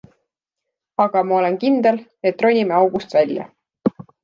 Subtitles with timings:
[1.05, 2.01] Aga ma olen kindel,
[2.31, 3.49] et ronime august välja.